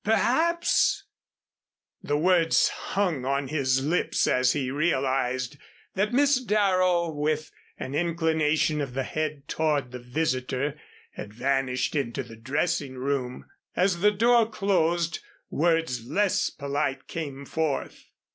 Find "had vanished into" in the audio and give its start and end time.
11.11-12.23